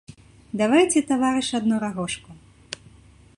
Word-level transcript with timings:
Давайце, 0.61 1.03
таварыш, 1.11 1.49
адну 1.61 1.75
рагожку. 1.85 2.29